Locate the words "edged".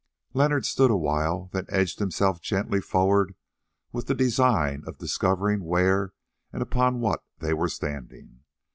1.69-1.99